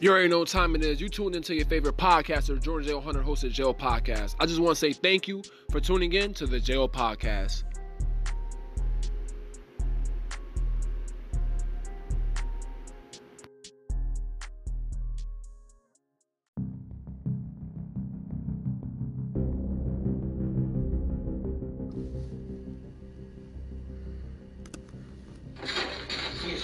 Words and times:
You 0.00 0.10
already 0.10 0.28
know 0.28 0.40
what 0.40 0.48
time 0.48 0.74
it 0.74 0.84
is. 0.84 1.00
You 1.00 1.08
tuned 1.08 1.36
into 1.36 1.54
your 1.54 1.66
favorite 1.66 1.96
podcaster, 1.96 2.60
Jordan 2.60 2.88
J. 2.88 3.00
Hunter, 3.00 3.22
hosted 3.22 3.52
Jail 3.52 3.72
Podcast. 3.72 4.34
I 4.40 4.46
just 4.46 4.60
want 4.60 4.76
to 4.76 4.80
say 4.80 4.92
thank 4.92 5.28
you 5.28 5.42
for 5.70 5.80
tuning 5.80 6.12
in 6.12 6.34
to 6.34 6.46
the 6.46 6.58
Jail 6.60 6.88
Podcast. 6.88 7.62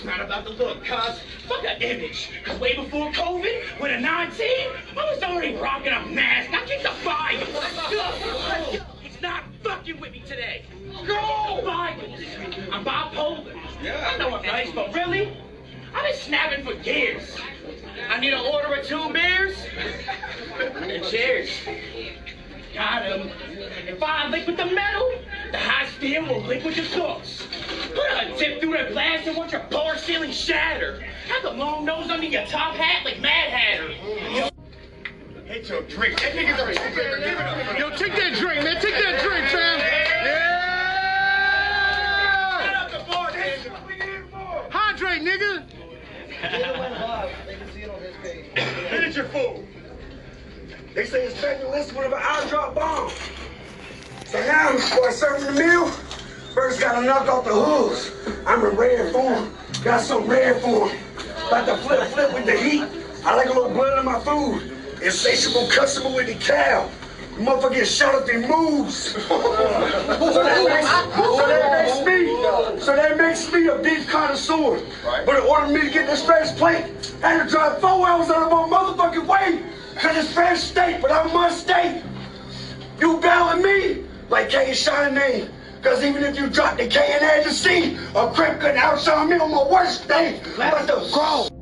It's 0.00 0.06
not 0.06 0.22
about 0.22 0.44
the 0.44 0.50
look, 0.52 0.82
cuz. 0.82 1.20
Fuck 1.46 1.62
an 1.62 1.82
image. 1.82 2.30
Cause 2.42 2.58
way 2.58 2.74
before 2.74 3.12
COVID, 3.12 3.82
with 3.82 3.92
a 3.92 4.00
19, 4.00 4.46
I 4.96 5.12
was 5.12 5.22
already 5.22 5.54
rocking 5.56 5.92
a 5.92 6.06
mask. 6.06 6.50
Now 6.50 6.64
get 6.64 6.82
the 6.82 6.88
fire. 6.88 7.36
It's 9.04 9.20
not 9.20 9.44
fucking 9.62 10.00
with 10.00 10.12
me 10.12 10.22
today. 10.26 10.64
Go! 11.06 11.68
I'm 11.68 12.82
bipolar. 12.82 13.54
I 13.84 14.16
know 14.16 14.34
I'm 14.34 14.46
nice, 14.46 14.72
but 14.72 14.94
really? 14.94 15.36
I've 15.94 16.10
been 16.10 16.16
snapping 16.18 16.64
for 16.64 16.72
years. 16.72 17.36
I 18.08 18.18
need 18.20 18.32
an 18.32 18.40
order 18.40 18.72
of 18.72 18.86
two 18.86 19.12
beers. 19.12 19.54
And 20.58 21.04
cheers. 21.04 21.50
Got 22.72 23.04
him. 23.04 23.30
If 23.86 24.02
I 24.02 24.30
with 24.30 24.56
the 24.56 24.64
metal, 24.64 25.12
the 25.52 25.58
hot 25.58 25.88
steel 25.98 26.22
will 26.22 26.40
liquid 26.40 26.76
the 26.76 26.84
sauce. 26.84 27.46
Put 27.94 28.10
a 28.12 28.34
tip 28.36 28.60
through 28.60 28.76
the 28.76 28.90
glass 28.92 29.26
and 29.26 29.36
watch 29.36 29.52
your 29.52 29.62
bar 29.70 29.98
ceiling 29.98 30.32
shatter. 30.32 31.00
Have 31.28 31.42
the 31.42 31.50
long 31.50 31.84
nose 31.84 32.10
under 32.10 32.26
your 32.26 32.44
top 32.46 32.74
hat 32.74 33.04
like 33.04 33.20
Mad 33.20 33.50
Hatter. 33.50 34.50
Hit 35.46 35.68
your 35.68 35.82
drink. 35.82 36.20
That 36.20 36.32
nigga's 36.32 36.60
a 36.60 36.66
Give 36.72 36.98
it 36.98 37.36
up. 37.36 37.78
Yo, 37.78 37.90
take 37.96 38.14
that 38.14 38.34
drink, 38.38 38.62
man. 38.62 38.80
Take 38.80 38.94
that 38.94 39.20
drink, 39.20 39.48
fam. 39.48 39.80
Yeah. 39.80 40.60
Hydrate, 44.70 45.22
nigga. 45.22 45.64
Hit 48.54 49.04
it, 49.04 49.16
your 49.16 49.24
fool. 49.26 49.64
They 50.94 51.04
say 51.04 51.24
it's 51.24 51.38
fabulous 51.40 51.92
whenever 51.92 52.16
I 52.16 52.46
drop 52.48 52.74
bomb. 52.74 53.10
So 54.26 54.38
now, 54.40 54.72
before 54.72 55.08
I 55.08 55.12
serve 55.12 55.44
the 55.44 55.52
meal, 55.52 55.90
first 56.60 56.78
gotta 56.78 57.06
knock 57.06 57.26
off 57.26 57.44
the 57.44 57.54
hooves. 57.54 58.12
I'm 58.46 58.62
in 58.66 58.76
rare 58.76 59.10
form. 59.10 59.54
Got 59.82 60.02
some 60.02 60.26
rare 60.26 60.56
form. 60.56 60.90
About 61.46 61.64
to 61.64 61.76
flip 61.78 62.06
flip 62.10 62.34
with 62.34 62.44
the 62.44 62.56
heat. 62.56 62.84
I 63.24 63.34
like 63.34 63.48
a 63.48 63.52
little 63.54 63.70
blood 63.70 63.98
in 63.98 64.04
my 64.04 64.20
food. 64.20 64.70
Insatiable 65.02 65.68
customer 65.68 66.14
with 66.14 66.26
the 66.26 66.34
cow. 66.34 66.90
The 67.34 67.42
motherfucker 67.42 67.72
get 67.76 67.88
shot 67.88 68.14
up 68.14 68.28
in 68.28 68.46
moves. 68.46 69.12
so, 69.12 69.28
that 70.44 70.64
makes, 70.68 70.90
so 71.16 71.46
that 71.46 71.72
makes 71.72 71.98
me, 72.06 72.82
so 72.84 72.94
that 72.94 73.16
makes 73.16 73.50
me 73.50 73.66
a 73.68 73.78
beef 73.78 74.06
connoisseur. 74.10 74.82
But 75.24 75.36
in 75.36 75.42
order 75.48 75.66
for 75.66 75.72
me 75.72 75.80
to 75.80 75.90
get 75.90 76.06
this 76.08 76.22
fresh 76.22 76.54
plate, 76.56 77.14
I 77.22 77.32
had 77.32 77.44
to 77.44 77.50
drive 77.50 77.80
four 77.80 78.06
hours 78.06 78.28
out 78.28 78.42
of 78.42 78.50
my 78.50 78.76
motherfucking 78.76 79.26
way. 79.26 79.64
Cause 79.96 80.16
it's 80.16 80.32
fresh 80.34 80.60
steak, 80.60 81.00
but 81.00 81.10
I'm 81.10 81.32
must 81.32 81.62
stay. 81.62 82.02
You 83.00 83.18
bowing 83.18 83.62
me 83.62 84.04
like 84.28 84.50
K 84.50 84.74
Shine 84.74 85.14
name. 85.14 85.48
Cause 85.82 86.04
even 86.04 86.22
if 86.24 86.36
you 86.36 86.48
drop 86.48 86.76
the 86.76 86.86
K 86.86 87.00
and 87.00 87.24
add 87.24 87.44
the 87.44 87.50
C, 87.50 87.96
a 88.14 88.30
crib 88.32 88.60
couldn't 88.60 88.76
outshine 88.76 89.30
me 89.30 89.38
on 89.38 89.50
my 89.50 89.64
worst 89.64 90.06
day. 90.08 90.38
The 90.56 91.10
grow. 91.12 91.59